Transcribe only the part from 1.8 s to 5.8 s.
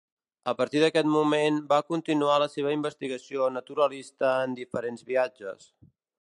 continuar la seva investigació naturalista en diferents viatges.